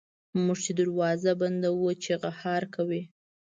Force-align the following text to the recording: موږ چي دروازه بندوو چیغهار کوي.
موږ 0.45 0.57
چي 0.65 0.71
دروازه 0.79 1.31
بندوو 1.39 1.89
چیغهار 2.03 2.63
کوي. 2.75 3.01